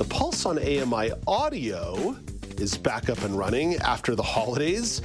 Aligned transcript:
The 0.00 0.06
Pulse 0.06 0.46
on 0.46 0.58
AMI 0.58 1.12
Audio 1.26 2.16
is 2.56 2.74
back 2.78 3.10
up 3.10 3.22
and 3.22 3.36
running 3.36 3.76
after 3.80 4.14
the 4.14 4.22
holidays. 4.22 5.00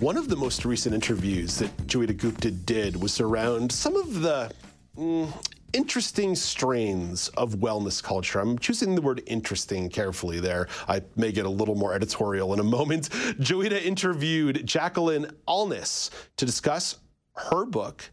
One 0.00 0.16
of 0.16 0.28
the 0.28 0.34
most 0.34 0.64
recent 0.64 0.96
interviews 0.96 1.58
that 1.58 1.70
Joeita 1.86 2.16
Gupta 2.16 2.50
did 2.50 3.00
was 3.00 3.20
around 3.20 3.70
some 3.70 3.94
of 3.94 4.22
the 4.22 4.50
mm, 4.98 5.32
interesting 5.72 6.34
strains 6.34 7.28
of 7.36 7.58
wellness 7.58 8.02
culture. 8.02 8.40
I'm 8.40 8.58
choosing 8.58 8.96
the 8.96 9.00
word 9.00 9.22
interesting 9.28 9.88
carefully 9.88 10.40
there. 10.40 10.66
I 10.88 11.02
may 11.14 11.30
get 11.30 11.46
a 11.46 11.48
little 11.48 11.76
more 11.76 11.94
editorial 11.94 12.52
in 12.52 12.58
a 12.58 12.64
moment. 12.64 13.08
Joeita 13.10 13.80
interviewed 13.80 14.66
Jacqueline 14.66 15.30
Alnes 15.46 16.10
to 16.36 16.44
discuss 16.44 16.98
her 17.36 17.64
book, 17.64 18.10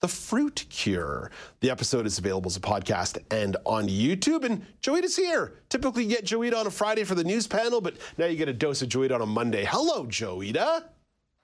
the 0.00 0.08
Fruit 0.08 0.64
Cure. 0.70 1.30
The 1.60 1.70
episode 1.70 2.06
is 2.06 2.18
available 2.18 2.48
as 2.48 2.56
a 2.56 2.60
podcast 2.60 3.18
and 3.30 3.56
on 3.64 3.88
YouTube. 3.88 4.44
And 4.44 4.64
Joeita's 4.80 5.16
here. 5.16 5.54
Typically, 5.68 6.04
you 6.04 6.10
get 6.10 6.24
Joeita 6.24 6.56
on 6.56 6.66
a 6.66 6.70
Friday 6.70 7.04
for 7.04 7.14
the 7.14 7.24
news 7.24 7.46
panel, 7.46 7.80
but 7.80 7.96
now 8.16 8.26
you 8.26 8.36
get 8.36 8.48
a 8.48 8.52
dose 8.52 8.82
of 8.82 8.88
Joeita 8.88 9.14
on 9.14 9.22
a 9.22 9.26
Monday. 9.26 9.64
Hello, 9.64 10.04
Joeita. 10.06 10.84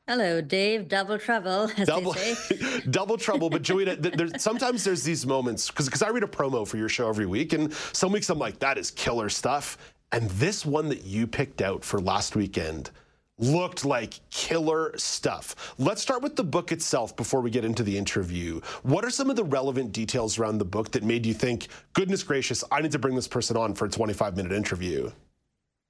Hello, 0.06 0.41
Dave. 0.41 0.88
Double 0.88 1.19
trouble, 1.19 1.70
as 1.78 1.88
double, 1.88 2.12
they 2.12 2.34
say. 2.34 2.83
double 2.91 3.16
trouble. 3.16 3.48
But 3.48 3.62
Joeita, 3.62 4.02
th- 4.02 4.14
there's, 4.14 4.42
sometimes 4.42 4.84
there's 4.84 5.02
these 5.02 5.27
moments 5.27 5.70
because 5.70 6.02
I 6.02 6.11
read 6.11 6.22
a 6.22 6.28
promo 6.28 6.68
for 6.68 6.77
your 6.77 6.91
show 6.91 7.08
every 7.08 7.27
week, 7.27 7.55
and 7.55 7.72
some 7.72 8.12
weeks 8.12 8.28
I'm 8.28 8.39
like, 8.39 8.58
that 8.61 8.77
is 8.78 8.91
killer 8.91 9.30
stuff. 9.30 9.78
And 10.12 10.30
this 10.30 10.64
one 10.64 10.91
that 10.91 11.05
you 11.05 11.27
picked 11.27 11.61
out 11.62 11.84
for 11.84 12.00
last 12.00 12.36
weekend 12.36 12.91
looked 13.38 13.84
like 13.84 14.20
killer 14.30 14.92
stuff. 14.96 15.74
Let's 15.78 16.02
start 16.02 16.22
with 16.22 16.36
the 16.36 16.44
book 16.44 16.72
itself 16.72 17.16
before 17.16 17.40
we 17.40 17.50
get 17.50 17.64
into 17.64 17.82
the 17.82 17.96
interview. 17.96 18.60
What 18.82 19.04
are 19.04 19.10
some 19.10 19.30
of 19.30 19.36
the 19.36 19.44
relevant 19.44 19.92
details 19.92 20.38
around 20.38 20.58
the 20.58 20.64
book 20.64 20.92
that 20.92 21.02
made 21.02 21.27
you 21.27 21.34
think, 21.34 21.68
goodness 21.92 22.22
gracious, 22.22 22.62
I 22.70 22.80
need 22.80 22.92
to 22.92 22.98
bring 22.98 23.14
this 23.14 23.28
person 23.28 23.56
on 23.56 23.74
for 23.74 23.86
a 23.86 23.90
25 23.90 24.36
minute 24.36 24.52
interview? 24.52 25.10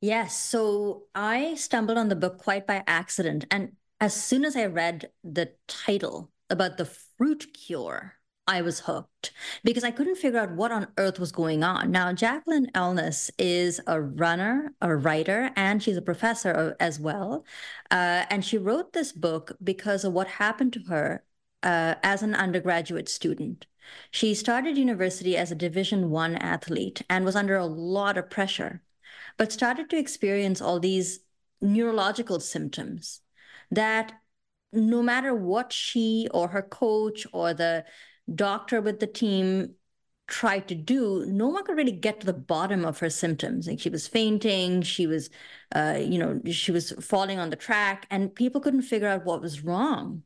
Yes. 0.00 0.38
So 0.38 1.04
I 1.14 1.54
stumbled 1.54 1.98
on 1.98 2.08
the 2.08 2.16
book 2.16 2.38
quite 2.38 2.66
by 2.66 2.82
accident. 2.86 3.46
And 3.50 3.72
as 4.00 4.14
soon 4.14 4.44
as 4.44 4.56
I 4.56 4.66
read 4.66 5.10
the 5.22 5.52
title 5.66 6.30
about 6.50 6.76
the 6.76 6.84
fruit 6.84 7.46
cure, 7.54 8.14
I 8.46 8.60
was 8.60 8.80
hooked 8.80 9.32
because 9.62 9.84
I 9.84 9.90
couldn't 9.90 10.16
figure 10.16 10.38
out 10.38 10.52
what 10.52 10.70
on 10.70 10.88
earth 10.98 11.18
was 11.18 11.32
going 11.32 11.64
on. 11.64 11.90
Now, 11.90 12.12
Jacqueline 12.12 12.70
Alnes 12.74 13.30
is 13.38 13.80
a 13.86 14.00
runner, 14.00 14.74
a 14.82 14.94
writer, 14.94 15.50
and 15.56 15.82
she's 15.82 15.96
a 15.96 16.02
professor 16.02 16.76
as 16.78 17.00
well. 17.00 17.44
Uh, 17.90 18.24
and 18.28 18.44
she 18.44 18.58
wrote 18.58 18.92
this 18.92 19.12
book 19.12 19.56
because 19.62 20.04
of 20.04 20.12
what 20.12 20.26
happened 20.26 20.74
to 20.74 20.80
her 20.88 21.24
uh, 21.62 21.94
as 22.02 22.22
an 22.22 22.34
undergraduate 22.34 23.08
student. 23.08 23.66
She 24.10 24.34
started 24.34 24.76
university 24.76 25.36
as 25.36 25.50
a 25.50 25.54
Division 25.56 26.10
One 26.10 26.36
athlete 26.36 27.02
and 27.08 27.24
was 27.24 27.36
under 27.36 27.56
a 27.56 27.66
lot 27.66 28.18
of 28.18 28.30
pressure, 28.30 28.82
but 29.38 29.52
started 29.52 29.88
to 29.90 29.98
experience 29.98 30.60
all 30.60 30.80
these 30.80 31.20
neurological 31.62 32.40
symptoms 32.40 33.22
that 33.70 34.12
no 34.72 35.02
matter 35.02 35.34
what 35.34 35.72
she 35.72 36.28
or 36.32 36.48
her 36.48 36.62
coach 36.62 37.26
or 37.32 37.54
the 37.54 37.84
doctor 38.32 38.80
with 38.80 39.00
the 39.00 39.06
team 39.06 39.74
tried 40.26 40.68
to 40.68 40.74
do, 40.74 41.24
no 41.26 41.48
one 41.48 41.64
could 41.64 41.76
really 41.76 41.92
get 41.92 42.20
to 42.20 42.26
the 42.26 42.32
bottom 42.32 42.84
of 42.84 42.98
her 43.00 43.10
symptoms. 43.10 43.66
Like 43.66 43.80
she 43.80 43.90
was 43.90 44.06
fainting, 44.08 44.82
she 44.82 45.06
was, 45.06 45.30
uh, 45.74 45.98
you 46.00 46.18
know, 46.18 46.40
she 46.50 46.72
was 46.72 46.92
falling 46.92 47.38
on 47.38 47.50
the 47.50 47.56
track, 47.56 48.06
and 48.10 48.34
people 48.34 48.60
couldn't 48.60 48.82
figure 48.82 49.08
out 49.08 49.24
what 49.24 49.42
was 49.42 49.62
wrong. 49.62 50.22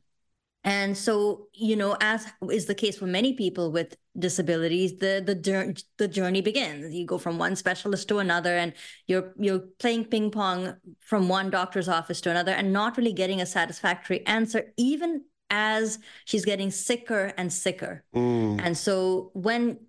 And 0.63 0.97
so, 0.97 1.47
you 1.53 1.77
know, 1.77 1.95
as 2.01 2.27
is 2.51 2.65
the 2.65 2.75
case 2.75 2.97
for 2.97 3.05
many 3.05 3.33
people 3.33 3.71
with 3.71 3.95
disabilities, 4.17 4.97
the 4.97 5.23
the 5.25 5.83
the 5.97 6.07
journey 6.07 6.41
begins. 6.41 6.93
You 6.93 7.05
go 7.05 7.17
from 7.17 7.37
one 7.37 7.55
specialist 7.55 8.09
to 8.09 8.19
another, 8.19 8.57
and 8.57 8.73
you're 9.07 9.33
you're 9.39 9.63
playing 9.79 10.05
ping 10.05 10.31
pong 10.31 10.75
from 10.99 11.29
one 11.29 11.49
doctor's 11.49 11.87
office 11.87 12.19
to 12.21 12.29
another, 12.29 12.51
and 12.51 12.73
not 12.73 12.97
really 12.97 13.13
getting 13.13 13.39
a 13.39 13.45
satisfactory 13.45 14.25
answer, 14.27 14.73
even 14.75 15.23
as 15.49 15.99
she's 16.25 16.45
getting 16.45 16.71
sicker 16.71 17.33
and 17.37 17.51
sicker. 17.51 18.03
Mm. 18.15 18.61
And 18.63 18.77
so 18.77 19.31
when 19.33 19.79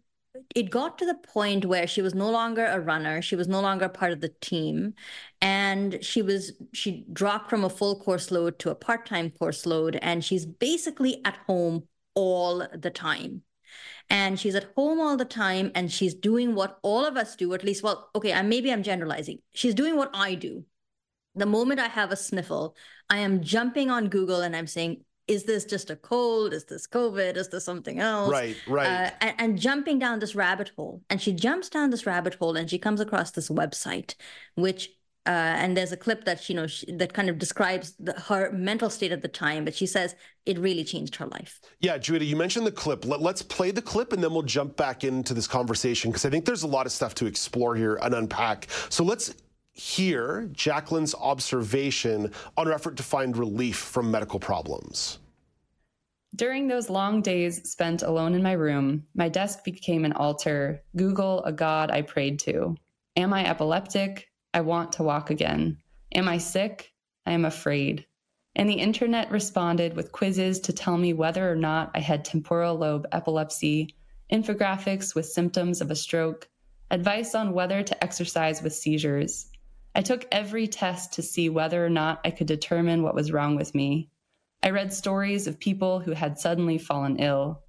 it 0.54 0.70
got 0.70 0.98
to 0.98 1.06
the 1.06 1.14
point 1.14 1.64
where 1.64 1.86
she 1.86 2.02
was 2.02 2.14
no 2.14 2.30
longer 2.30 2.64
a 2.64 2.80
runner 2.80 3.20
she 3.20 3.36
was 3.36 3.48
no 3.48 3.60
longer 3.60 3.88
part 3.88 4.12
of 4.12 4.20
the 4.20 4.32
team 4.40 4.94
and 5.40 6.02
she 6.04 6.22
was 6.22 6.52
she 6.72 7.04
dropped 7.12 7.50
from 7.50 7.64
a 7.64 7.70
full 7.70 7.98
course 8.00 8.30
load 8.30 8.58
to 8.58 8.70
a 8.70 8.74
part-time 8.74 9.30
course 9.30 9.66
load 9.66 9.98
and 10.02 10.24
she's 10.24 10.46
basically 10.46 11.20
at 11.24 11.36
home 11.46 11.82
all 12.14 12.66
the 12.74 12.90
time 12.90 13.42
and 14.08 14.38
she's 14.38 14.54
at 14.54 14.72
home 14.76 15.00
all 15.00 15.16
the 15.16 15.24
time 15.24 15.70
and 15.74 15.90
she's 15.92 16.14
doing 16.14 16.54
what 16.54 16.78
all 16.82 17.04
of 17.04 17.16
us 17.16 17.36
do 17.36 17.52
at 17.54 17.64
least 17.64 17.82
well 17.82 18.10
okay 18.14 18.32
I, 18.32 18.42
maybe 18.42 18.72
i'm 18.72 18.82
generalizing 18.82 19.38
she's 19.52 19.74
doing 19.74 19.96
what 19.96 20.10
i 20.14 20.34
do 20.34 20.64
the 21.34 21.46
moment 21.46 21.80
i 21.80 21.88
have 21.88 22.10
a 22.10 22.16
sniffle 22.16 22.76
i 23.08 23.18
am 23.18 23.42
jumping 23.42 23.90
on 23.90 24.08
google 24.08 24.42
and 24.42 24.56
i'm 24.56 24.66
saying 24.66 25.04
is 25.30 25.44
this 25.44 25.64
just 25.64 25.90
a 25.90 25.96
cold? 25.96 26.52
Is 26.52 26.64
this 26.64 26.88
COVID? 26.88 27.36
Is 27.36 27.48
this 27.48 27.64
something 27.64 28.00
else? 28.00 28.30
Right, 28.30 28.56
right. 28.66 28.86
Uh, 28.86 29.10
and, 29.20 29.34
and, 29.38 29.58
jumping 29.60 30.00
down 30.00 30.18
this 30.18 30.34
rabbit 30.34 30.72
hole. 30.74 31.02
And 31.08 31.22
she 31.22 31.32
jumps 31.32 31.68
down 31.68 31.90
this 31.90 32.04
rabbit 32.04 32.34
hole 32.34 32.56
and 32.56 32.68
she 32.68 32.78
comes 32.78 33.00
across 33.00 33.30
this 33.30 33.48
website, 33.48 34.16
which, 34.56 34.90
uh, 35.26 35.30
and 35.30 35.76
there's 35.76 35.92
a 35.92 35.96
clip 35.96 36.24
that, 36.24 36.48
you 36.48 36.56
know, 36.56 36.66
she, 36.66 36.90
that 36.92 37.12
kind 37.12 37.30
of 37.30 37.38
describes 37.38 37.94
the, 38.00 38.12
her 38.12 38.50
mental 38.50 38.90
state 38.90 39.12
at 39.12 39.22
the 39.22 39.28
time, 39.28 39.64
but 39.64 39.74
she 39.74 39.86
says 39.86 40.16
it 40.46 40.58
really 40.58 40.82
changed 40.82 41.14
her 41.16 41.26
life. 41.26 41.60
Yeah, 41.78 41.96
Joeita, 41.96 42.26
you 42.26 42.34
mentioned 42.34 42.66
the 42.66 42.72
clip. 42.72 43.04
Let, 43.04 43.20
let's 43.20 43.42
play 43.42 43.70
the 43.70 43.82
clip 43.82 44.12
and 44.12 44.24
then 44.24 44.32
we'll 44.32 44.42
jump 44.42 44.76
back 44.76 45.04
into 45.04 45.32
this 45.32 45.46
conversation 45.46 46.10
because 46.10 46.24
I 46.24 46.30
think 46.30 46.44
there's 46.44 46.64
a 46.64 46.68
lot 46.68 46.86
of 46.86 46.92
stuff 46.92 47.14
to 47.16 47.26
explore 47.26 47.76
here 47.76 48.00
and 48.02 48.14
unpack. 48.14 48.66
So 48.88 49.04
let's 49.04 49.32
hear 49.80 50.50
Jacqueline's 50.52 51.14
observation 51.14 52.32
on 52.56 52.66
her 52.66 52.72
effort 52.72 52.96
to 52.96 53.02
find 53.02 53.34
relief 53.36 53.76
from 53.76 54.10
medical 54.10 54.38
problems. 54.38 55.19
During 56.36 56.68
those 56.68 56.88
long 56.88 57.22
days 57.22 57.68
spent 57.68 58.02
alone 58.02 58.34
in 58.34 58.42
my 58.42 58.52
room, 58.52 59.04
my 59.14 59.28
desk 59.28 59.64
became 59.64 60.04
an 60.04 60.12
altar, 60.12 60.82
Google 60.96 61.42
a 61.44 61.52
god 61.52 61.90
I 61.90 62.02
prayed 62.02 62.38
to. 62.40 62.76
Am 63.16 63.34
I 63.34 63.44
epileptic? 63.44 64.30
I 64.54 64.60
want 64.60 64.92
to 64.92 65.02
walk 65.02 65.30
again. 65.30 65.78
Am 66.14 66.28
I 66.28 66.38
sick? 66.38 66.92
I 67.26 67.32
am 67.32 67.44
afraid. 67.44 68.06
And 68.54 68.68
the 68.68 68.74
internet 68.74 69.30
responded 69.30 69.94
with 69.94 70.12
quizzes 70.12 70.60
to 70.60 70.72
tell 70.72 70.96
me 70.96 71.12
whether 71.12 71.50
or 71.50 71.56
not 71.56 71.90
I 71.94 72.00
had 72.00 72.24
temporal 72.24 72.76
lobe 72.76 73.06
epilepsy, 73.12 73.94
infographics 74.32 75.14
with 75.14 75.26
symptoms 75.26 75.80
of 75.80 75.90
a 75.90 75.96
stroke, 75.96 76.48
advice 76.90 77.34
on 77.34 77.52
whether 77.52 77.82
to 77.82 78.04
exercise 78.04 78.62
with 78.62 78.74
seizures. 78.74 79.50
I 79.94 80.02
took 80.02 80.26
every 80.30 80.68
test 80.68 81.12
to 81.14 81.22
see 81.22 81.48
whether 81.48 81.84
or 81.84 81.90
not 81.90 82.20
I 82.24 82.30
could 82.30 82.46
determine 82.46 83.02
what 83.02 83.14
was 83.14 83.32
wrong 83.32 83.56
with 83.56 83.74
me. 83.74 84.08
I 84.62 84.70
read 84.70 84.92
stories 84.92 85.46
of 85.46 85.58
people 85.58 86.00
who 86.00 86.12
had 86.12 86.38
suddenly 86.38 86.76
fallen 86.76 87.16
ill. 87.18 87.62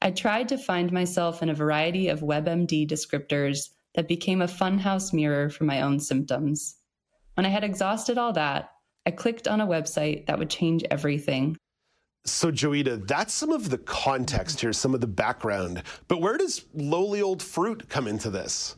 I 0.00 0.12
tried 0.12 0.48
to 0.50 0.58
find 0.58 0.92
myself 0.92 1.42
in 1.42 1.48
a 1.48 1.54
variety 1.54 2.08
of 2.08 2.20
WebMD 2.20 2.88
descriptors 2.88 3.70
that 3.96 4.06
became 4.06 4.40
a 4.40 4.46
funhouse 4.46 5.12
mirror 5.12 5.50
for 5.50 5.64
my 5.64 5.80
own 5.80 5.98
symptoms. 5.98 6.76
When 7.34 7.46
I 7.46 7.48
had 7.48 7.64
exhausted 7.64 8.16
all 8.16 8.32
that, 8.34 8.70
I 9.06 9.10
clicked 9.10 9.48
on 9.48 9.60
a 9.60 9.66
website 9.66 10.26
that 10.26 10.38
would 10.38 10.50
change 10.50 10.84
everything. 10.88 11.56
So, 12.24 12.52
Joeita, 12.52 13.06
that's 13.06 13.34
some 13.34 13.50
of 13.50 13.70
the 13.70 13.78
context 13.78 14.60
here, 14.60 14.72
some 14.72 14.94
of 14.94 15.00
the 15.00 15.06
background. 15.06 15.82
But 16.06 16.20
where 16.20 16.36
does 16.36 16.64
lowly 16.74 17.22
old 17.22 17.42
fruit 17.42 17.88
come 17.88 18.06
into 18.06 18.30
this? 18.30 18.76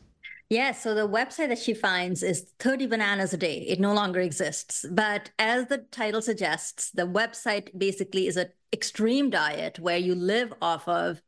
Yeah, 0.51 0.73
so 0.73 0.95
the 0.95 1.07
website 1.07 1.49
that 1.49 1.59
she 1.59 1.75
finds 1.75 2.23
is 2.23 2.53
30 2.59 2.87
bananas 2.87 3.35
a 3.35 3.37
day. 3.37 3.59
It 3.69 3.81
no 3.81 3.93
longer 3.93 4.21
exists. 4.21 4.87
But 4.91 5.31
as 5.39 5.67
the 5.67 5.79
title 5.91 6.23
suggests, 6.23 6.91
the 6.91 7.07
website 7.07 7.77
basically 7.79 8.27
is 8.27 8.39
an 8.39 8.49
extreme 8.73 9.29
diet 9.29 9.79
where 9.79 9.99
you 9.99 10.15
live 10.15 10.55
off 10.63 10.89
of, 10.89 11.21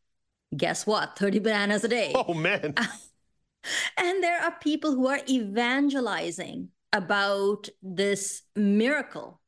guess 0.57 0.87
what, 0.87 1.19
30 1.19 1.39
bananas 1.41 1.85
a 1.85 1.89
day. 1.89 2.13
Oh, 2.17 2.33
man. 2.33 2.75
and 3.99 4.23
there 4.23 4.41
are 4.41 4.55
people 4.61 4.93
who 4.95 5.07
are 5.07 5.21
evangelizing 5.29 6.69
about 6.93 7.69
this 7.83 8.43
miracle 8.57 9.41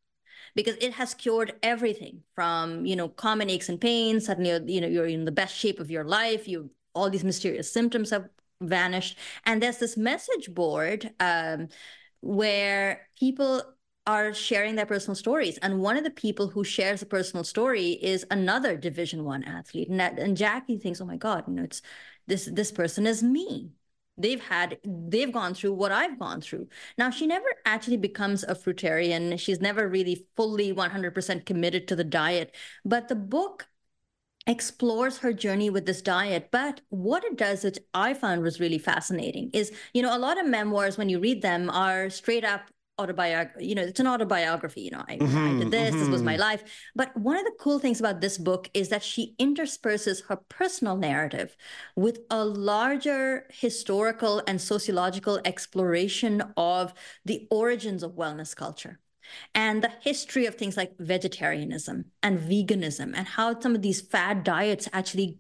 because 0.54 0.76
it 0.76 0.92
has 0.92 1.14
cured 1.14 1.54
everything 1.62 2.20
from 2.34 2.86
you 2.86 2.94
know 2.94 3.08
common 3.08 3.50
aches 3.50 3.68
and 3.68 3.80
pains 3.80 4.26
suddenly 4.26 4.72
you 4.72 4.80
know 4.80 4.86
you're 4.86 5.06
in 5.06 5.24
the 5.24 5.32
best 5.32 5.56
shape 5.56 5.80
of 5.80 5.90
your 5.90 6.04
life 6.04 6.46
you 6.46 6.70
all 6.94 7.10
these 7.10 7.24
mysterious 7.24 7.72
symptoms 7.72 8.10
have 8.10 8.28
vanished. 8.62 9.18
And 9.44 9.62
there's 9.62 9.78
this 9.78 9.96
message 9.96 10.52
board 10.52 11.10
um, 11.20 11.68
where 12.20 13.08
people 13.18 13.62
are 14.06 14.34
sharing 14.34 14.74
their 14.74 14.86
personal 14.86 15.14
stories. 15.14 15.58
And 15.58 15.80
one 15.80 15.96
of 15.96 16.04
the 16.04 16.10
people 16.10 16.48
who 16.48 16.64
shares 16.64 17.02
a 17.02 17.06
personal 17.06 17.44
story 17.44 17.90
is 17.90 18.26
another 18.30 18.76
division 18.76 19.24
one 19.24 19.44
athlete. 19.44 19.88
And, 19.88 20.00
that, 20.00 20.18
and 20.18 20.36
jackie 20.36 20.78
thinks 20.78 21.00
oh 21.00 21.04
my 21.04 21.16
god 21.16 21.44
you 21.46 21.54
know 21.54 21.62
it's 21.62 21.82
this 22.26 22.48
this 22.52 22.72
person 22.72 23.06
is 23.06 23.22
me. 23.22 23.72
They've 24.18 24.40
had 24.40 24.78
they've 24.84 25.32
gone 25.32 25.54
through 25.54 25.72
what 25.74 25.92
i've 25.92 26.18
gone 26.18 26.40
through. 26.40 26.68
Now 26.98 27.10
she 27.10 27.26
never 27.26 27.46
actually 27.64 27.96
becomes 27.96 28.44
a 28.44 28.54
fruitarian. 28.54 29.38
She's 29.38 29.60
never 29.60 29.88
really 29.88 30.26
fully 30.36 30.72
100% 30.72 31.46
committed 31.46 31.88
to 31.88 31.96
the 31.96 32.04
diet. 32.04 32.54
But 32.84 33.08
the 33.08 33.14
book 33.14 33.68
explores 34.46 35.18
her 35.18 35.32
journey 35.32 35.70
with 35.70 35.86
this 35.86 36.02
diet 36.02 36.48
but 36.50 36.80
what 36.88 37.24
it 37.24 37.36
does 37.36 37.62
which 37.62 37.78
i 37.94 38.12
found 38.12 38.42
was 38.42 38.58
really 38.58 38.78
fascinating 38.78 39.48
is 39.52 39.72
you 39.94 40.02
know 40.02 40.16
a 40.16 40.18
lot 40.18 40.38
of 40.38 40.46
memoirs 40.46 40.98
when 40.98 41.08
you 41.08 41.20
read 41.20 41.42
them 41.42 41.70
are 41.70 42.10
straight 42.10 42.44
up 42.44 42.62
autobiography 42.98 43.66
you 43.66 43.74
know 43.74 43.82
it's 43.82 44.00
an 44.00 44.06
autobiography 44.06 44.82
you 44.82 44.90
know 44.90 45.04
I, 45.08 45.16
mm-hmm, 45.16 45.56
I 45.56 45.58
did 45.58 45.70
this 45.70 45.90
mm-hmm. 45.90 46.00
this 46.00 46.08
was 46.08 46.22
my 46.22 46.32
mm-hmm. 46.32 46.42
life 46.42 46.90
but 46.94 47.16
one 47.16 47.38
of 47.38 47.44
the 47.44 47.54
cool 47.58 47.78
things 47.78 48.00
about 48.00 48.20
this 48.20 48.36
book 48.36 48.68
is 48.74 48.90
that 48.90 49.02
she 49.02 49.34
intersperses 49.38 50.22
her 50.28 50.36
personal 50.48 50.96
narrative 50.96 51.56
with 51.96 52.20
a 52.30 52.44
larger 52.44 53.46
historical 53.50 54.42
and 54.46 54.60
sociological 54.60 55.40
exploration 55.44 56.42
of 56.56 56.92
the 57.24 57.46
origins 57.50 58.02
of 58.02 58.12
wellness 58.12 58.54
culture 58.54 58.98
and 59.54 59.82
the 59.82 59.92
history 60.00 60.46
of 60.46 60.54
things 60.54 60.76
like 60.76 60.92
vegetarianism 60.98 62.06
and 62.22 62.38
veganism 62.38 63.12
and 63.16 63.26
how 63.26 63.58
some 63.58 63.74
of 63.74 63.82
these 63.82 64.00
fad 64.00 64.44
diets 64.44 64.88
actually 64.92 65.38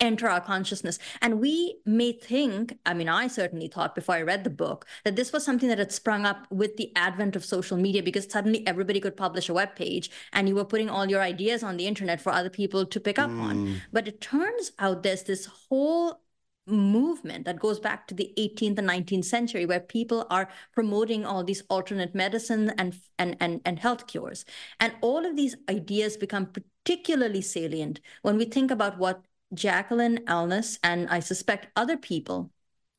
enter 0.00 0.28
our 0.28 0.40
consciousness. 0.40 0.98
And 1.20 1.40
we 1.40 1.78
may 1.84 2.12
think, 2.12 2.78
I 2.86 2.94
mean, 2.94 3.08
I 3.08 3.28
certainly 3.28 3.68
thought 3.68 3.94
before 3.94 4.14
I 4.14 4.22
read 4.22 4.44
the 4.44 4.50
book 4.50 4.86
that 5.04 5.16
this 5.16 5.32
was 5.32 5.44
something 5.44 5.68
that 5.68 5.78
had 5.78 5.92
sprung 5.92 6.24
up 6.24 6.46
with 6.50 6.76
the 6.76 6.90
advent 6.96 7.36
of 7.36 7.44
social 7.44 7.76
media 7.76 8.02
because 8.02 8.30
suddenly 8.30 8.66
everybody 8.66 9.00
could 9.00 9.16
publish 9.16 9.48
a 9.48 9.54
web 9.54 9.76
page 9.76 10.10
and 10.32 10.48
you 10.48 10.54
were 10.54 10.64
putting 10.64 10.88
all 10.88 11.08
your 11.08 11.20
ideas 11.20 11.62
on 11.62 11.76
the 11.76 11.86
internet 11.86 12.20
for 12.20 12.32
other 12.32 12.50
people 12.50 12.86
to 12.86 13.00
pick 13.00 13.18
up 13.18 13.30
mm. 13.30 13.40
on. 13.40 13.82
But 13.92 14.08
it 14.08 14.20
turns 14.20 14.72
out 14.78 15.02
there's 15.02 15.24
this 15.24 15.46
whole 15.46 16.20
movement 16.66 17.44
that 17.44 17.58
goes 17.58 17.80
back 17.80 18.06
to 18.06 18.14
the 18.14 18.32
18th 18.38 18.78
and 18.78 18.88
19th 18.88 19.24
century 19.24 19.66
where 19.66 19.80
people 19.80 20.26
are 20.30 20.48
promoting 20.72 21.24
all 21.26 21.42
these 21.44 21.62
alternate 21.68 22.14
medicine 22.14 22.70
and 22.78 22.96
and 23.18 23.36
and, 23.40 23.60
and 23.64 23.78
health 23.78 24.06
cures. 24.06 24.44
And 24.78 24.94
all 25.00 25.26
of 25.26 25.36
these 25.36 25.56
ideas 25.68 26.16
become 26.16 26.46
particularly 26.46 27.42
salient 27.42 28.00
when 28.22 28.36
we 28.36 28.44
think 28.44 28.70
about 28.70 28.98
what 28.98 29.22
Jacqueline 29.52 30.18
Alnes, 30.26 30.78
and 30.82 31.08
I 31.08 31.20
suspect 31.20 31.68
other 31.76 31.96
people 31.96 32.50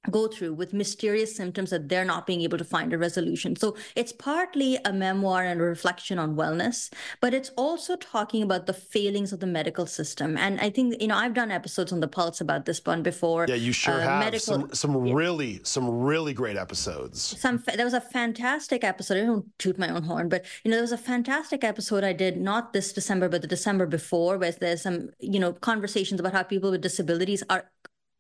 go 0.10 0.28
through 0.28 0.54
with 0.54 0.74
mysterious 0.74 1.36
symptoms 1.36 1.70
that 1.70 1.88
they're 1.88 2.06
not 2.06 2.26
being 2.26 2.42
able 2.42 2.58
to 2.58 2.64
find 2.64 2.92
a 2.92 2.98
resolution. 2.98 3.56
So 3.56 3.76
it's 3.96 4.12
partly 4.12 4.80
a 4.84 4.92
memoir 4.92 5.44
and 5.44 5.62
a 5.62 5.64
reflection 5.64 6.18
on 6.18 6.36
wellness, 6.36 6.92
but 7.20 7.36
it's 7.36 7.52
also 7.56 7.96
talking 7.96 8.42
about 8.42 8.66
the 8.66 8.74
failings 8.74 9.32
of 9.32 9.42
the 9.42 9.46
medical 9.48 9.86
system. 9.86 10.38
And 10.38 10.60
I 10.60 10.72
think, 10.72 11.00
you 11.00 11.08
know, 11.08 11.16
I've 11.16 11.36
done 11.36 11.52
episodes 11.52 11.94
on 11.94 12.00
the 12.00 12.08
Pulse 12.08 12.42
about 12.42 12.66
this 12.66 12.82
one 12.84 13.04
before. 13.04 13.46
Yeah, 13.48 13.56
you 13.56 13.72
sure 13.72 13.94
uh, 13.94 14.00
have. 14.00 14.20
Medical, 14.24 14.70
some 14.70 14.74
some 14.74 15.06
yeah. 15.06 15.14
really, 15.14 15.62
some 15.64 15.88
really 15.90 16.34
great 16.34 16.58
episodes. 16.58 17.40
Some 17.40 17.64
There 17.76 17.86
was 17.86 17.94
a 17.94 18.02
fantastic 18.02 18.84
episode. 18.84 19.18
I 19.18 19.26
don't 19.26 19.46
toot 19.60 19.78
my 19.78 19.90
own 19.90 20.04
horn, 20.04 20.30
but, 20.30 20.46
you 20.64 20.72
know, 20.72 20.78
there 20.78 20.84
was 20.84 20.92
a 20.92 20.98
fantastic 20.98 21.64
episode 21.64 22.04
I 22.04 22.14
did, 22.14 22.38
not 22.38 22.74
this 22.74 22.92
December, 22.92 23.30
but 23.30 23.42
the 23.42 23.48
December 23.48 23.86
before, 23.86 24.40
where 24.40 24.52
there's 24.52 24.82
some, 24.82 25.10
you 25.20 25.40
know, 25.40 25.54
conversations 25.54 26.20
about 26.20 26.34
how 26.34 26.42
people 26.42 26.72
with 26.72 26.82
disabilities 26.82 27.44
are 27.50 27.70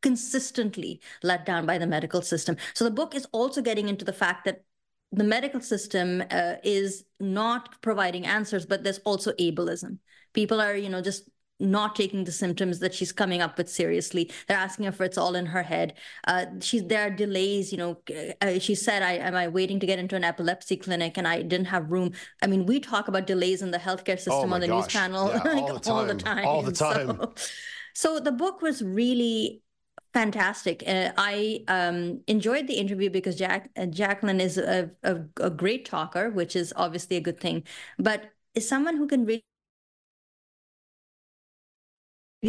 consistently 0.02 1.02
let 1.24 1.46
down 1.46 1.66
by 1.66 1.78
the 1.78 1.88
medical 1.88 2.22
system. 2.22 2.58
So 2.74 2.84
the 2.84 2.92
book 2.92 3.16
is 3.16 3.28
also 3.32 3.62
getting 3.62 3.90
into 3.90 4.06
the 4.06 4.14
fact 4.14 4.46
that 4.46 4.64
the 5.12 5.24
medical 5.24 5.60
system 5.60 6.24
uh, 6.32 6.56
is 6.64 7.04
not 7.20 7.82
providing 7.82 8.26
answers, 8.26 8.66
but 8.66 8.84
there's 8.84 9.00
also 9.00 9.34
ableism. 9.34 9.98
People 10.34 10.62
are, 10.62 10.76
you 10.76 10.90
know, 10.90 11.02
just 11.02 11.30
not 11.62 11.96
taking 11.96 12.24
the 12.24 12.32
symptoms 12.32 12.80
that 12.80 12.94
she's 12.94 13.12
coming 13.12 13.42
up 13.42 13.58
with 13.58 13.70
seriously. 13.70 14.32
They're 14.48 14.58
asking 14.58 14.86
her 14.86 14.90
if 14.90 15.00
it's 15.00 15.18
all 15.18 15.36
in 15.36 15.46
her 15.46 15.64
head. 15.64 15.94
Uh, 16.28 16.46
she's 16.60 16.84
there 16.86 17.08
are 17.08 17.10
delays. 17.10 17.72
You 17.72 17.78
know, 17.78 18.02
uh, 18.42 18.60
she 18.60 18.74
said, 18.74 19.04
"I 19.04 19.14
am 19.14 19.36
I 19.36 19.48
waiting 19.48 19.80
to 19.80 19.86
get 19.86 20.00
into 20.00 20.16
an 20.16 20.24
epilepsy 20.24 20.78
clinic 20.78 21.18
and 21.18 21.28
I 21.28 21.44
didn't 21.44 21.68
have 21.68 21.92
room." 21.92 22.14
I 22.42 22.48
mean, 22.48 22.66
we 22.66 22.80
talk 22.80 23.08
about 23.08 23.28
delays 23.28 23.62
in 23.62 23.72
the 23.72 23.78
healthcare 23.78 24.18
system 24.18 24.52
oh 24.52 24.56
on 24.56 24.62
the 24.62 24.68
gosh. 24.68 24.86
news 24.86 24.94
channel 24.94 25.28
yeah, 25.30 25.44
like, 25.44 25.64
all, 25.64 25.80
the 25.80 25.92
all, 25.92 26.06
the 26.06 26.16
time. 26.16 26.46
All 26.46 26.62
the 26.64 26.72
time. 26.72 27.08
So, 27.18 27.34
so 27.94 28.20
the 28.20 28.32
book 28.32 28.62
was 28.62 28.82
really 28.82 29.62
Fantastic. 30.14 30.84
Uh, 30.86 31.12
I 31.18 31.64
um, 31.70 32.22
enjoyed 32.28 32.68
the 32.68 32.74
interview 32.74 33.10
because 33.10 33.38
Jack 33.38 33.70
uh, 33.78 33.86
Jacqueline 33.86 34.42
is 34.42 34.58
a, 34.58 34.92
a, 35.04 35.22
a, 35.40 35.50
great 35.50 35.86
talker, 35.86 36.30
which 36.30 36.54
is 36.56 36.74
obviously 36.76 37.16
a 37.16 37.22
good 37.22 37.40
thing, 37.40 37.64
but 37.98 38.26
is 38.54 38.68
someone 38.68 38.98
who 38.98 39.08
can 39.08 39.26
really 39.26 39.42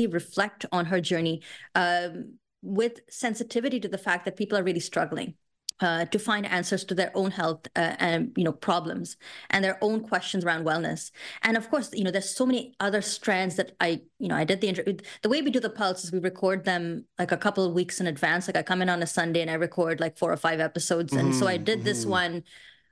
reflect 0.09 0.67
on 0.73 0.87
her 0.87 1.01
journey 1.01 1.41
um, 1.77 2.35
with 2.63 3.01
sensitivity 3.09 3.79
to 3.79 3.89
the 3.89 3.99
fact 3.99 4.25
that 4.25 4.37
people 4.37 4.59
are 4.59 4.65
really 4.65 4.81
struggling 4.81 5.35
uh, 5.81 6.05
to 6.07 6.19
find 6.19 6.47
answers 6.47 6.85
to 6.85 6.95
their 6.95 7.11
own 7.15 7.31
health 7.31 7.67
uh, 7.77 7.95
and 7.99 8.33
you 8.37 8.45
know 8.45 8.53
problems 8.53 9.17
and 9.51 9.65
their 9.65 9.79
own 9.83 10.01
questions 10.01 10.45
around 10.45 10.65
wellness 10.65 11.11
and 11.43 11.57
of 11.57 11.69
course 11.71 11.91
you 11.93 12.05
know 12.05 12.11
there's 12.11 12.35
so 12.35 12.47
many 12.47 12.75
other 12.81 13.03
strands 13.03 13.57
that 13.57 13.73
i 13.81 14.01
you 14.19 14.29
know 14.29 14.37
i 14.37 14.45
did 14.45 14.61
the 14.61 14.69
interview 14.69 14.97
the 15.23 15.29
way 15.29 15.43
we 15.43 15.51
do 15.51 15.61
the 15.61 15.71
pulse 15.71 16.05
is 16.05 16.13
we 16.13 16.19
record 16.19 16.65
them 16.65 17.05
like 17.19 17.33
a 17.33 17.37
couple 17.37 17.65
of 17.65 17.73
weeks 17.73 18.01
in 18.01 18.07
advance 18.07 18.47
like 18.47 18.57
i 18.57 18.63
come 18.63 18.83
in 18.83 18.89
on 18.89 19.03
a 19.03 19.07
sunday 19.07 19.41
and 19.41 19.51
i 19.51 19.55
record 19.55 20.01
like 20.01 20.17
four 20.17 20.33
or 20.33 20.37
five 20.37 20.61
episodes 20.61 21.13
and 21.13 21.31
mm-hmm. 21.31 21.39
so 21.39 21.47
i 21.47 21.57
did 21.57 21.79
mm-hmm. 21.79 21.87
this 21.87 22.07
one 22.07 22.43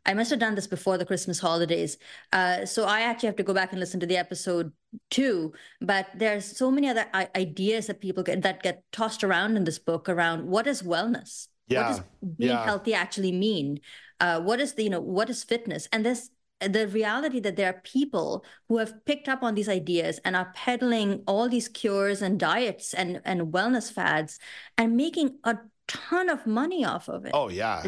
I 0.06 0.14
must 0.14 0.30
have 0.30 0.38
done 0.38 0.54
this 0.54 0.66
before 0.66 0.96
the 0.96 1.04
Christmas 1.04 1.40
holidays. 1.40 1.98
Uh, 2.32 2.64
so 2.64 2.84
I 2.84 3.02
actually 3.02 3.28
have 3.28 3.36
to 3.36 3.42
go 3.42 3.52
back 3.52 3.72
and 3.72 3.80
listen 3.80 4.00
to 4.00 4.06
the 4.06 4.16
episode 4.16 4.72
too. 5.10 5.52
But 5.80 6.08
there's 6.14 6.56
so 6.56 6.70
many 6.70 6.88
other 6.88 7.06
ideas 7.36 7.86
that 7.86 8.00
people 8.00 8.22
get 8.22 8.42
that 8.42 8.62
get 8.62 8.82
tossed 8.92 9.22
around 9.22 9.56
in 9.56 9.64
this 9.64 9.78
book 9.78 10.08
around 10.08 10.46
what 10.46 10.66
is 10.66 10.82
wellness? 10.82 11.48
Yeah. 11.70 11.80
What 11.80 11.88
does 11.88 12.04
being 12.36 12.50
yeah. 12.50 12.64
healthy 12.64 12.92
actually 12.94 13.32
mean? 13.32 13.80
Uh, 14.18 14.40
what 14.40 14.60
is 14.60 14.74
the, 14.74 14.84
you 14.84 14.90
know, 14.90 15.00
what 15.00 15.30
is 15.30 15.42
fitness? 15.42 15.88
And 15.92 16.04
this 16.04 16.30
the 16.60 16.86
reality 16.88 17.40
that 17.40 17.56
there 17.56 17.70
are 17.70 17.80
people 17.84 18.44
who 18.68 18.76
have 18.76 19.04
picked 19.06 19.28
up 19.28 19.42
on 19.42 19.54
these 19.54 19.68
ideas 19.68 20.20
and 20.26 20.36
are 20.36 20.52
peddling 20.54 21.22
all 21.26 21.48
these 21.48 21.68
cures 21.68 22.20
and 22.20 22.38
diets 22.38 22.92
and, 22.92 23.22
and 23.24 23.52
wellness 23.52 23.90
fads 23.90 24.38
and 24.76 24.94
making 24.94 25.38
a 25.44 25.56
ton 25.88 26.28
of 26.28 26.46
money 26.46 26.84
off 26.84 27.08
of 27.08 27.24
it. 27.24 27.32
Oh 27.34 27.48
yeah. 27.48 27.82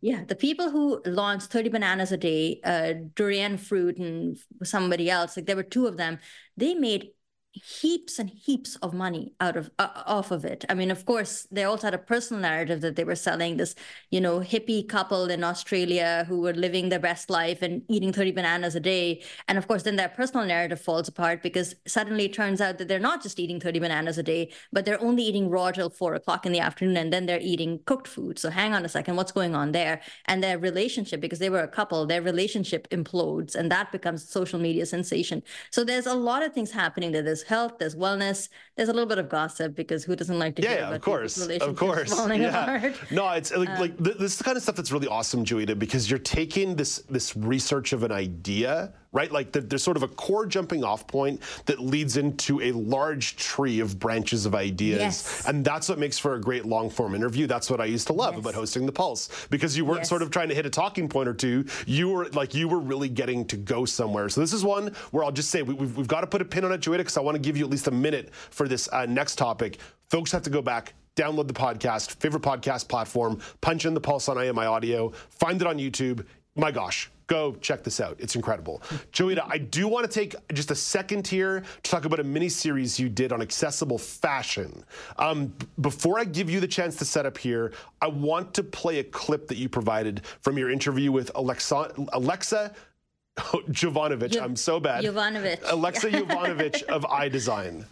Yeah, 0.00 0.22
the 0.22 0.34
people 0.34 0.70
who 0.70 1.00
launched 1.06 1.46
30 1.46 1.70
bananas 1.70 2.12
a 2.12 2.18
day, 2.18 2.60
uh, 2.62 2.92
Durianrider 3.14 3.98
and 3.98 4.38
somebody 4.62 5.08
else, 5.08 5.34
like 5.34 5.46
there 5.46 5.56
were 5.56 5.62
two 5.62 5.86
of 5.86 5.96
them, 5.96 6.18
they 6.58 6.74
made 6.74 7.12
heaps 7.54 8.18
and 8.18 8.30
heaps 8.30 8.74
of 8.76 8.92
money 8.92 9.32
out 9.40 9.56
of 9.56 9.70
uh, 9.78 10.02
off 10.06 10.32
of 10.32 10.44
it. 10.44 10.64
I 10.68 10.74
mean, 10.74 10.90
of 10.90 11.06
course, 11.06 11.46
they 11.52 11.62
also 11.62 11.86
had 11.86 11.94
a 11.94 11.98
personal 11.98 12.42
narrative 12.42 12.80
that 12.80 12.96
they 12.96 13.04
were 13.04 13.14
selling 13.14 13.56
this, 13.56 13.76
you 14.10 14.20
know, 14.20 14.40
hippie 14.40 14.86
couple 14.88 15.30
in 15.30 15.44
Australia 15.44 16.24
who 16.28 16.40
were 16.40 16.52
living 16.52 16.88
their 16.88 16.98
best 16.98 17.30
life 17.30 17.62
and 17.62 17.82
eating 17.88 18.12
30 18.12 18.32
bananas 18.32 18.74
a 18.74 18.80
day. 18.80 19.22
And 19.46 19.56
of 19.56 19.68
course, 19.68 19.84
then 19.84 19.94
their 19.94 20.08
personal 20.08 20.44
narrative 20.44 20.80
falls 20.80 21.06
apart 21.06 21.42
because 21.42 21.76
suddenly 21.86 22.24
it 22.24 22.32
turns 22.32 22.60
out 22.60 22.78
that 22.78 22.88
they're 22.88 22.98
not 22.98 23.22
just 23.22 23.38
eating 23.38 23.60
30 23.60 23.78
bananas 23.78 24.18
a 24.18 24.24
day, 24.24 24.52
but 24.72 24.84
they're 24.84 25.00
only 25.00 25.22
eating 25.22 25.48
raw 25.48 25.70
till 25.70 25.90
four 25.90 26.14
o'clock 26.14 26.44
in 26.44 26.52
the 26.52 26.60
afternoon 26.60 26.96
and 26.96 27.12
then 27.12 27.26
they're 27.26 27.38
eating 27.40 27.78
cooked 27.86 28.08
food. 28.08 28.36
So 28.36 28.50
hang 28.50 28.74
on 28.74 28.84
a 28.84 28.88
second, 28.88 29.14
what's 29.14 29.32
going 29.32 29.54
on 29.54 29.70
there? 29.70 30.00
And 30.24 30.42
their 30.42 30.58
relationship, 30.58 31.20
because 31.20 31.38
they 31.38 31.50
were 31.50 31.62
a 31.62 31.68
couple, 31.68 32.04
their 32.04 32.22
relationship 32.22 32.88
implodes 32.90 33.54
and 33.54 33.70
that 33.70 33.92
becomes 33.92 34.28
social 34.28 34.58
media 34.58 34.86
sensation. 34.86 35.42
So 35.70 35.84
there's 35.84 36.06
a 36.06 36.14
lot 36.14 36.42
of 36.42 36.52
things 36.52 36.72
happening 36.72 37.12
that 37.12 37.26
is 37.26 37.43
health, 37.44 37.78
there's 37.78 37.94
wellness, 37.94 38.48
there's 38.76 38.88
a 38.88 38.92
little 38.92 39.08
bit 39.08 39.18
of 39.18 39.28
gossip 39.28 39.74
because 39.74 40.04
who 40.04 40.16
doesn't 40.16 40.38
like 40.38 40.56
to 40.56 40.62
yeah, 40.62 40.68
hear 40.68 40.78
yeah, 40.78 40.84
about 40.86 40.96
of 40.96 41.02
course, 41.02 41.36
of 41.38 41.76
course, 41.76 42.12
falling 42.16 42.42
yeah. 42.42 42.76
apart? 42.76 42.94
No, 43.10 43.28
it's 43.30 43.54
like, 43.54 43.68
um, 43.68 43.80
like 43.80 43.96
this 43.98 44.32
is 44.32 44.38
the 44.38 44.44
kind 44.44 44.56
of 44.56 44.62
stuff 44.62 44.76
that's 44.76 44.92
really 44.92 45.08
awesome, 45.08 45.44
Joeita, 45.44 45.78
because 45.78 46.10
you're 46.10 46.18
taking 46.18 46.76
this 46.76 46.98
this 47.08 47.36
research 47.36 47.92
of 47.92 48.02
an 48.02 48.12
idea 48.12 48.92
right? 49.14 49.32
Like 49.32 49.52
there's 49.52 49.82
sort 49.82 49.96
of 49.96 50.02
a 50.02 50.08
core 50.08 50.44
jumping 50.44 50.84
off 50.84 51.06
point 51.06 51.40
that 51.64 51.80
leads 51.80 52.18
into 52.18 52.60
a 52.60 52.72
large 52.72 53.36
tree 53.36 53.80
of 53.80 53.98
branches 53.98 54.44
of 54.44 54.54
ideas. 54.54 55.00
Yes. 55.00 55.46
And 55.46 55.64
that's 55.64 55.88
what 55.88 55.98
makes 55.98 56.18
for 56.18 56.34
a 56.34 56.40
great 56.40 56.66
long 56.66 56.90
form 56.90 57.14
interview. 57.14 57.46
That's 57.46 57.70
what 57.70 57.80
I 57.80 57.86
used 57.86 58.08
to 58.08 58.12
love 58.12 58.34
yes. 58.34 58.40
about 58.40 58.54
hosting 58.54 58.84
the 58.84 58.92
Pulse 58.92 59.46
because 59.48 59.76
you 59.76 59.84
weren't 59.84 60.00
yes. 60.00 60.08
sort 60.08 60.20
of 60.20 60.30
trying 60.30 60.48
to 60.48 60.54
hit 60.54 60.66
a 60.66 60.70
talking 60.70 61.08
point 61.08 61.28
or 61.28 61.34
two. 61.34 61.64
You 61.86 62.10
were 62.10 62.28
like, 62.30 62.54
you 62.54 62.68
were 62.68 62.80
really 62.80 63.08
getting 63.08 63.46
to 63.46 63.56
go 63.56 63.84
somewhere. 63.84 64.28
So 64.28 64.40
this 64.40 64.52
is 64.52 64.64
one 64.64 64.88
where 65.12 65.24
I'll 65.24 65.32
just 65.32 65.50
say 65.50 65.62
we, 65.62 65.76
have 65.76 65.96
we've 65.96 66.08
got 66.08 66.22
to 66.22 66.26
put 66.26 66.42
a 66.42 66.44
pin 66.44 66.64
on 66.64 66.72
it, 66.72 66.80
Joeita, 66.80 66.98
because 66.98 67.16
I 67.16 67.20
want 67.20 67.36
to 67.36 67.40
give 67.40 67.56
you 67.56 67.64
at 67.64 67.70
least 67.70 67.86
a 67.86 67.92
minute 67.92 68.34
for 68.34 68.68
this 68.68 68.88
uh, 68.92 69.06
next 69.06 69.36
topic. 69.36 69.78
Folks 70.10 70.32
have 70.32 70.42
to 70.42 70.50
go 70.50 70.60
back 70.60 70.94
download 71.16 71.46
the 71.46 71.54
podcast, 71.54 72.10
favorite 72.16 72.42
podcast 72.42 72.88
platform, 72.88 73.40
punch 73.60 73.84
in 73.84 73.94
the 73.94 74.00
pulse 74.00 74.28
on 74.28 74.36
AMI 74.36 74.64
audio, 74.64 75.10
find 75.30 75.60
it 75.60 75.66
on 75.66 75.78
YouTube. 75.78 76.26
My 76.56 76.70
gosh, 76.70 77.08
Go 77.26 77.54
check 77.56 77.82
this 77.82 78.00
out. 78.00 78.16
It's 78.18 78.36
incredible. 78.36 78.82
Joeita, 79.12 79.46
I 79.48 79.58
do 79.58 79.88
want 79.88 80.04
to 80.04 80.12
take 80.12 80.34
just 80.52 80.70
a 80.70 80.74
second 80.74 81.26
here 81.26 81.60
to 81.60 81.90
talk 81.90 82.04
about 82.04 82.20
a 82.20 82.24
mini 82.24 82.48
series 82.48 82.98
you 83.00 83.08
did 83.08 83.32
on 83.32 83.40
accessible 83.40 83.98
fashion. 83.98 84.84
Um, 85.18 85.54
before 85.80 86.18
I 86.18 86.24
give 86.24 86.50
you 86.50 86.60
the 86.60 86.68
chance 86.68 86.96
to 86.96 87.04
set 87.04 87.24
up 87.24 87.38
here, 87.38 87.72
I 88.02 88.08
want 88.08 88.52
to 88.54 88.62
play 88.62 88.98
a 88.98 89.04
clip 89.04 89.48
that 89.48 89.56
you 89.56 89.68
provided 89.68 90.22
from 90.42 90.58
your 90.58 90.70
interview 90.70 91.12
with 91.12 91.30
Alexa, 91.34 91.94
Alexa 92.12 92.74
Jovanovic. 93.36 94.40
I'm 94.40 94.56
so 94.56 94.78
bad. 94.78 95.04
Jovanovic. 95.04 95.60
Alexa 95.64 96.10
Jovanovic 96.10 96.82
of 96.84 97.04
Aille 97.10 97.30
Design. 97.30 97.84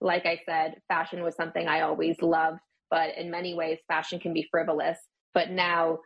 Like 0.00 0.26
I 0.26 0.40
said, 0.46 0.80
fashion 0.88 1.22
was 1.22 1.34
something 1.34 1.66
I 1.66 1.82
always 1.82 2.20
loved, 2.22 2.60
but 2.90 3.16
in 3.16 3.30
many 3.30 3.54
ways, 3.54 3.78
fashion 3.88 4.20
can 4.20 4.32
be 4.32 4.46
frivolous. 4.50 4.98
But 5.34 5.50
now 5.50 5.98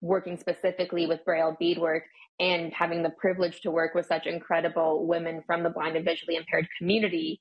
working 0.00 0.36
specifically 0.36 1.06
with 1.06 1.24
Braille 1.24 1.56
beadwork 1.58 2.04
and 2.40 2.72
having 2.72 3.02
the 3.02 3.10
privilege 3.10 3.60
to 3.62 3.70
work 3.70 3.94
with 3.94 4.06
such 4.06 4.26
incredible 4.26 5.06
women 5.06 5.42
from 5.46 5.62
the 5.62 5.70
blind 5.70 5.96
and 5.96 6.04
visually 6.04 6.36
impaired 6.36 6.68
community, 6.78 7.40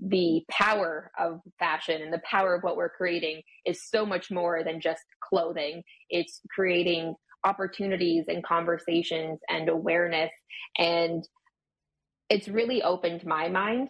the 0.00 0.42
power 0.50 1.10
of 1.18 1.40
fashion 1.58 2.02
and 2.02 2.12
the 2.12 2.22
power 2.30 2.54
of 2.54 2.62
what 2.62 2.76
we're 2.76 2.88
creating 2.88 3.42
is 3.64 3.88
so 3.88 4.06
much 4.06 4.30
more 4.30 4.62
than 4.62 4.80
just 4.80 5.02
clothing. 5.20 5.82
It's 6.10 6.40
creating 6.54 7.14
opportunities 7.44 8.26
and 8.28 8.44
conversations 8.44 9.40
and 9.48 9.68
awareness. 9.68 10.30
And 10.78 11.26
it's 12.28 12.48
really 12.48 12.82
opened 12.82 13.24
my 13.24 13.48
mind 13.48 13.88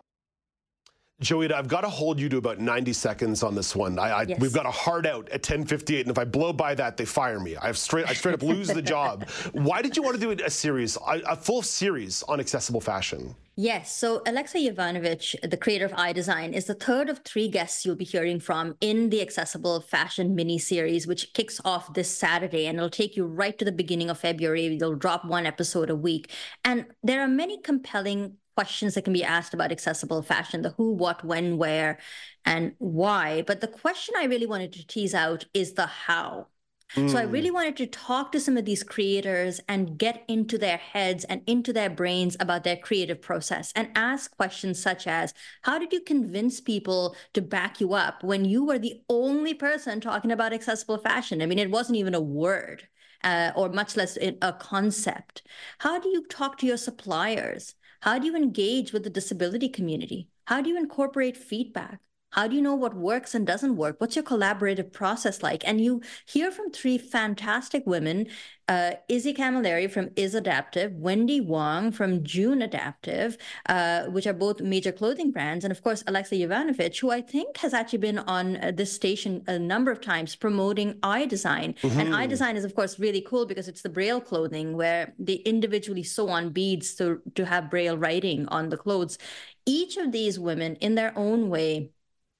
Joeita, 1.22 1.52
I've 1.52 1.68
got 1.68 1.80
to 1.80 1.88
hold 1.88 2.20
you 2.20 2.28
to 2.28 2.36
about 2.36 2.58
90 2.58 2.92
seconds 2.92 3.42
on 3.42 3.54
this 3.54 3.74
one. 3.74 3.98
I, 3.98 4.10
I 4.10 4.22
yes. 4.24 4.38
We've 4.38 4.52
got 4.52 4.66
a 4.66 4.70
hard 4.70 5.06
out 5.06 5.30
at 5.30 5.42
10:58, 5.42 6.02
and 6.02 6.10
if 6.10 6.18
I 6.18 6.24
blow 6.24 6.52
by 6.52 6.74
that, 6.74 6.98
they 6.98 7.06
fire 7.06 7.40
me. 7.40 7.56
I 7.56 7.72
straight, 7.72 8.06
I 8.06 8.12
straight 8.12 8.34
up 8.34 8.42
lose 8.42 8.68
the 8.68 8.82
job. 8.82 9.26
Why 9.52 9.80
did 9.80 9.96
you 9.96 10.02
want 10.02 10.20
to 10.20 10.20
do 10.20 10.44
a 10.44 10.50
series, 10.50 10.96
a, 10.96 11.22
a 11.26 11.36
full 11.36 11.62
series 11.62 12.22
on 12.24 12.38
accessible 12.38 12.82
fashion? 12.82 13.34
Yes. 13.58 13.96
So 13.96 14.20
Alexa 14.26 14.58
Jovanovic, 14.58 15.50
the 15.50 15.56
creator 15.56 15.86
of 15.86 15.92
Aille 15.92 16.12
Design, 16.12 16.52
is 16.52 16.66
the 16.66 16.74
third 16.74 17.08
of 17.08 17.20
three 17.20 17.48
guests 17.48 17.86
you'll 17.86 17.96
be 17.96 18.04
hearing 18.04 18.38
from 18.38 18.76
in 18.82 19.08
the 19.08 19.22
Accessible 19.22 19.80
Fashion 19.80 20.34
mini 20.34 20.58
series, 20.58 21.06
which 21.06 21.32
kicks 21.32 21.58
off 21.64 21.94
this 21.94 22.14
Saturday 22.14 22.66
and 22.66 22.76
it'll 22.76 22.90
take 22.90 23.16
you 23.16 23.24
right 23.24 23.56
to 23.58 23.64
the 23.64 23.72
beginning 23.72 24.10
of 24.10 24.18
February. 24.18 24.76
They'll 24.76 24.94
drop 24.94 25.24
one 25.24 25.46
episode 25.46 25.88
a 25.88 25.96
week. 25.96 26.30
And 26.66 26.84
there 27.02 27.22
are 27.22 27.28
many 27.28 27.58
compelling 27.62 28.36
questions 28.56 28.94
that 28.94 29.04
can 29.04 29.12
be 29.12 29.24
asked 29.24 29.54
about 29.54 29.70
accessible 29.70 30.22
fashion 30.22 30.62
the 30.62 30.70
who, 30.70 30.92
what, 30.92 31.22
when, 31.24 31.58
where, 31.58 31.98
and 32.44 32.72
why. 32.78 33.42
But 33.46 33.60
the 33.60 33.68
question 33.68 34.14
I 34.18 34.24
really 34.24 34.46
wanted 34.46 34.72
to 34.72 34.86
tease 34.86 35.14
out 35.14 35.44
is 35.54 35.74
the 35.74 35.86
how. 35.86 36.48
Mm. 36.94 37.10
So 37.10 37.18
I 37.18 37.22
really 37.22 37.48
hmm. 37.48 37.54
wanted 37.54 37.76
to 37.78 37.86
talk 37.86 38.30
to 38.32 38.40
some 38.40 38.56
of 38.56 38.64
these 38.64 38.84
creators 38.84 39.60
and 39.68 39.98
get 39.98 40.24
into 40.28 40.56
their 40.56 40.76
heads 40.76 41.24
and 41.24 41.42
into 41.46 41.72
their 41.72 41.90
brains 41.90 42.36
about 42.38 42.62
their 42.62 42.76
creative 42.76 43.20
process 43.20 43.72
and 43.74 43.90
ask 43.96 44.34
questions 44.36 44.80
such 44.80 45.06
as 45.06 45.34
how 45.62 45.78
did 45.78 45.92
you 45.92 46.00
convince 46.00 46.60
people 46.60 47.16
to 47.34 47.42
back 47.42 47.80
you 47.80 47.94
up 47.94 48.22
when 48.22 48.44
you 48.44 48.64
were 48.64 48.78
the 48.78 49.02
only 49.08 49.52
person 49.52 50.00
talking 50.00 50.30
about 50.30 50.52
accessible 50.52 50.98
fashion? 50.98 51.42
I 51.42 51.46
mean, 51.46 51.58
it 51.58 51.70
wasn't 51.70 51.98
even 51.98 52.14
a 52.14 52.20
word. 52.20 52.88
Uh, 53.24 53.50
or 53.56 53.70
much 53.70 53.96
less 53.96 54.16
a 54.18 54.52
concept. 54.52 55.42
How 55.78 55.98
do 55.98 56.08
you 56.10 56.26
talk 56.26 56.58
to 56.58 56.66
your 56.66 56.76
suppliers? 56.76 57.74
How 58.00 58.18
do 58.18 58.26
you 58.26 58.36
engage 58.36 58.92
with 58.92 59.04
the 59.04 59.10
disability 59.10 59.68
community? 59.68 60.28
How 60.44 60.60
do 60.62 60.70
you 60.70 60.76
incorporate 60.78 61.36
feedback? 61.36 62.00
How 62.36 62.46
do 62.46 62.54
you 62.54 62.60
know 62.60 62.74
what 62.74 62.94
works 62.94 63.34
and 63.34 63.46
doesn't 63.46 63.76
work? 63.76 63.96
What's 63.98 64.14
your 64.14 64.22
collaborative 64.22 64.92
process 64.92 65.42
like? 65.42 65.66
And 65.66 65.80
you 65.80 66.02
hear 66.26 66.50
from 66.50 66.70
three 66.70 66.98
fantastic 66.98 67.86
women 67.86 68.26
uh, 68.68 68.92
Izzy 69.08 69.32
Camilleri 69.32 69.90
from 69.90 70.10
IZ 70.16 70.34
Adaptive, 70.34 70.92
Wendy 70.94 71.40
Wong 71.40 71.92
from 71.92 72.24
June 72.24 72.62
Adaptive, 72.62 73.38
uh, 73.68 74.06
which 74.06 74.26
are 74.26 74.32
both 74.32 74.60
major 74.60 74.90
clothing 74.90 75.30
brands, 75.30 75.64
and 75.64 75.70
of 75.70 75.82
course, 75.82 76.02
Alexa 76.06 76.34
Jovanovic, 76.34 76.98
who 76.98 77.10
I 77.10 77.20
think 77.20 77.58
has 77.58 77.72
actually 77.72 78.00
been 78.00 78.18
on 78.18 78.56
uh, 78.56 78.72
this 78.74 78.92
station 78.92 79.42
a 79.46 79.58
number 79.58 79.92
of 79.92 80.00
times 80.00 80.34
promoting 80.34 80.98
Aille 81.04 81.28
Design. 81.28 81.74
Mm-hmm. 81.82 82.12
And 82.12 82.28
Design 82.28 82.56
is, 82.56 82.64
of 82.64 82.74
course, 82.74 82.98
really 82.98 83.20
cool 83.20 83.46
because 83.46 83.68
it's 83.68 83.82
the 83.82 83.88
Braille 83.88 84.20
clothing 84.20 84.76
where 84.76 85.14
they 85.18 85.34
individually 85.34 86.02
sew 86.02 86.28
on 86.28 86.50
beads 86.50 86.94
to, 86.96 87.22
to 87.36 87.46
have 87.46 87.70
Braille 87.70 87.96
writing 87.96 88.48
on 88.48 88.68
the 88.70 88.76
clothes. 88.76 89.16
Each 89.64 89.96
of 89.96 90.10
these 90.10 90.40
women, 90.40 90.74
in 90.76 90.96
their 90.96 91.16
own 91.16 91.48
way, 91.48 91.90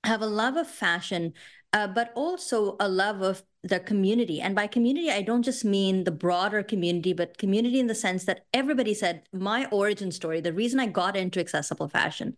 have 0.07 0.23
a 0.23 0.27
love 0.27 0.57
of 0.57 0.69
fashion, 0.69 1.35
uh, 1.73 1.87
but 1.87 2.13
also 2.15 2.77
a 2.81 2.89
love 2.89 3.21
of 3.23 3.43
the 3.63 3.81
community. 3.81 4.41
And 4.41 4.55
by 4.55 4.67
community, 4.67 5.11
I 5.11 5.23
don't 5.23 5.43
just 5.43 5.65
mean 5.65 6.05
the 6.05 6.13
broader 6.13 6.63
community, 6.63 7.13
but 7.13 7.37
community 7.39 7.81
in 7.81 7.89
the 7.89 7.95
sense 7.95 8.25
that 8.25 8.47
everybody 8.55 8.95
said 8.95 9.23
my 9.33 9.67
origin 9.67 10.13
story, 10.13 10.41
the 10.41 10.53
reason 10.53 10.79
I 10.81 10.87
got 10.87 11.17
into 11.17 11.41
accessible 11.41 11.89
fashion 11.89 12.37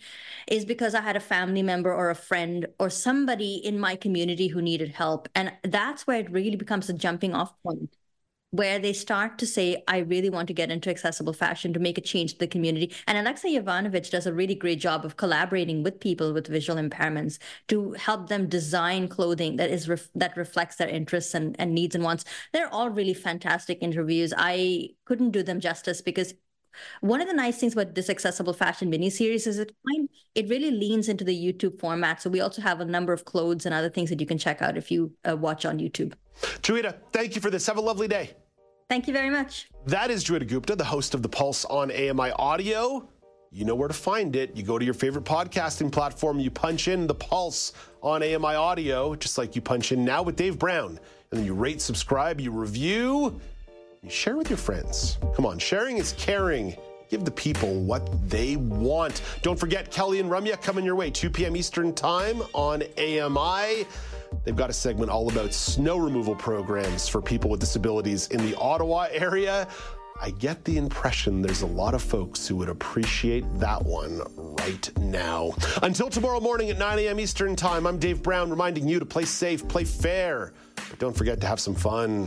is 0.49 0.65
because 0.65 0.95
I 0.95 1.03
had 1.03 1.17
a 1.17 1.21
family 1.21 1.63
member 1.63 1.93
or 1.93 2.11
a 2.11 2.15
friend 2.15 2.67
or 2.79 2.91
somebody 2.91 3.57
in 3.57 3.79
my 3.79 3.97
community 3.97 4.49
who 4.49 4.63
needed 4.63 4.91
help. 4.91 5.29
And 5.35 5.53
that's 5.63 6.07
where 6.07 6.19
it 6.19 6.31
really 6.31 6.57
becomes 6.57 6.89
a 6.89 6.95
jumping 6.95 7.35
off 7.35 7.53
point 7.63 7.91
where 8.51 8.79
they 8.79 8.93
start 8.93 9.39
to 9.39 9.47
say, 9.47 9.83
I 9.89 9.99
really 9.99 10.31
want 10.31 10.49
to 10.49 10.55
get 10.55 10.71
into 10.71 10.89
accessible 10.89 11.35
fashion 11.35 11.73
to 11.75 11.81
make 11.81 11.99
a 11.99 12.01
change 12.01 12.33
to 12.33 12.39
the 12.39 12.47
community. 12.47 12.95
And 13.07 13.19
Alexa 13.19 13.49
Jovanovic 13.49 14.11
does 14.11 14.27
a 14.27 14.33
really 14.33 14.55
great 14.55 14.81
job 14.81 15.05
of 15.05 15.17
collaborating 15.17 15.83
with 15.83 16.01
people 16.01 16.33
with 16.33 16.47
visual 16.47 16.81
impairments 16.81 17.39
to 17.69 17.93
help 17.93 18.29
them 18.29 18.49
design 18.49 19.09
clothing 19.09 19.57
that 19.57 19.71
is 19.71 19.89
ref- 19.89 20.11
that 20.15 20.37
reflects 20.37 20.77
their 20.77 20.89
interests 20.89 21.35
and, 21.35 21.57
and 21.59 21.75
needs 21.75 21.95
and 21.95 22.05
wants. 22.05 22.25
They're 22.53 22.73
all 22.73 22.89
really 22.89 23.15
fantastic 23.15 23.79
interviews. 23.83 24.33
I 24.37 24.91
couldn't 25.05 25.33
do 25.33 25.43
them 25.43 25.61
justice 25.61 26.01
because 26.01 26.33
one 27.01 27.21
of 27.21 27.27
the 27.27 27.35
nice 27.35 27.59
things 27.59 27.73
about 27.73 27.95
this 27.95 28.09
accessible 28.09 28.53
fashion 28.53 28.89
mini 28.89 29.11
series 29.11 29.47
is 29.47 29.59
it 29.59 29.73
it 30.35 30.49
really 30.49 30.71
leans 30.71 31.09
into 31.09 31.25
the 31.25 31.37
YouTube 31.37 31.79
format. 31.81 32.23
So 32.23 32.31
we 32.31 32.41
also 32.41 32.63
have 32.63 32.81
a 32.81 32.85
number 32.85 33.13
of 33.13 33.25
clothes 33.25 33.67
and 33.67 33.75
other 33.75 33.91
things 33.91 34.11
that 34.11 34.21
you 34.21 34.27
can 34.27 34.39
check 34.39 34.63
out 34.63 34.77
if 34.79 34.91
you 34.91 35.13
uh, 35.29 35.37
watch 35.37 35.67
on 35.67 35.79
YouTube. 35.79 36.15
Joeita, 36.63 36.95
thank 37.13 37.35
you 37.35 37.41
for 37.41 37.51
this. 37.51 37.67
Have 37.67 37.77
a 37.77 37.81
lovely 37.81 38.09
day. 38.09 38.31
Thank 38.89 39.07
you 39.07 39.13
very 39.13 39.31
much. 39.31 39.69
That 39.87 40.11
is 40.11 40.25
Joeita 40.25 40.49
Gupta, 40.49 40.75
the 40.75 40.85
host 40.85 41.15
of 41.15 41.23
The 41.23 41.29
Pulse 41.29 41.65
on 41.67 41.91
AMI 41.91 42.31
Audio. 42.33 43.09
You 43.51 43.65
know 43.65 43.75
where 43.75 43.89
to 43.89 43.95
find 43.95 44.37
it. 44.37 44.57
You 44.57 44.63
go 44.63 44.79
to 44.79 44.85
your 44.85 44.95
favorite 44.95 45.25
podcasting 45.25 45.91
platform, 45.91 46.39
you 46.39 46.51
punch 46.51 46.89
in 46.89 47.07
The 47.07 47.15
Pulse 47.15 47.73
on 48.03 48.23
AMI 48.23 48.55
Audio, 48.55 49.15
just 49.15 49.39
like 49.39 49.57
you 49.57 49.63
punch 49.63 49.93
in 49.93 50.05
Now 50.05 50.23
with 50.23 50.37
Dave 50.37 50.59
Brown. 50.59 50.99
And 51.31 51.41
then 51.41 51.45
you 51.45 51.55
rate, 51.55 51.81
subscribe, 51.81 52.41
you 52.41 52.51
review, 52.51 53.41
you 54.03 54.11
share 54.11 54.37
with 54.37 54.49
your 54.49 54.59
friends. 54.59 55.19
Come 55.35 55.45
on, 55.47 55.59
sharing 55.59 55.99
is 55.99 56.13
caring. 56.19 56.77
Give 57.11 57.25
the 57.25 57.31
people 57.31 57.81
what 57.81 58.07
they 58.29 58.57
want. 58.57 59.23
Don't 59.43 59.59
forget 59.59 59.91
Kelly 59.91 60.21
and 60.21 60.31
Ramya 60.31 60.61
coming 60.61 60.85
your 60.85 60.95
way, 60.95 61.11
2 61.11 61.31
p.m. 61.31 61.57
Eastern 61.57 61.95
Time 61.95 62.43
on 62.53 62.83
AMI. 62.99 63.87
They've 64.49 64.57
got 64.57 64.71
a 64.71 64.73
segment 64.73 65.11
all 65.11 65.31
about 65.31 65.53
snow 65.53 65.99
removal 65.99 66.35
programs 66.35 67.07
for 67.07 67.21
people 67.21 67.51
with 67.51 67.61
disabilities 67.61 68.29
in 68.29 68.41
the 68.47 68.57
Ottawa 68.57 69.07
area. 69.11 69.69
I 70.23 70.31
get 70.31 70.65
the 70.65 70.79
impression 70.79 71.43
there's 71.43 71.61
a 71.61 71.67
lot 71.67 71.93
of 71.93 72.01
folks 72.01 72.49
who 72.49 72.57
would 72.57 72.71
appreciate 72.71 73.45
that 73.61 73.85
one 73.85 74.23
right 74.57 74.91
now. 75.01 75.53
Until 75.83 76.09
tomorrow 76.09 76.41
morning 76.41 76.71
at 76.71 76.79
9 76.79 76.99
a.m. 76.99 77.21
Eastern 77.21 77.57
Time, 77.57 77.87
I'm 77.87 77.99
Dave 77.99 78.23
Brown 78.23 78.49
reminding 78.49 78.89
you 78.89 78.99
to 78.99 79.05
play 79.05 79.27
safe, 79.27 79.69
play 79.69 79.85
fair, 79.85 80.55
but 80.77 80.99
don't 80.99 81.15
forget 81.15 81.43
to 81.43 81.47
have 81.47 81.61
some 81.61 81.75
fun. 81.75 82.27